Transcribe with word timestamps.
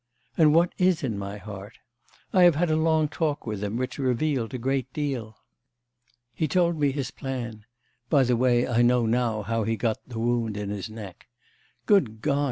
And 0.39 0.55
what 0.55 0.73
is 0.79 1.03
in 1.03 1.15
my 1.15 1.37
heart? 1.37 1.77
I 2.33 2.41
have 2.41 2.55
had 2.55 2.71
a 2.71 2.75
long 2.75 3.07
talk 3.07 3.45
with 3.45 3.63
him, 3.63 3.77
which 3.77 3.99
revealed 3.99 4.51
a 4.55 4.57
great 4.57 4.91
deal. 4.93 5.37
He 6.33 6.47
told 6.47 6.79
me 6.79 6.91
his 6.91 7.11
plan 7.11 7.65
(by 8.09 8.23
the 8.23 8.35
way, 8.35 8.67
I 8.67 8.81
know 8.81 9.05
now 9.05 9.43
how 9.43 9.61
he 9.63 9.75
got 9.77 9.99
the 10.07 10.17
wound 10.17 10.57
in 10.57 10.71
his 10.71 10.89
neck.... 10.89 11.27
Good 11.85 12.19
God! 12.23 12.39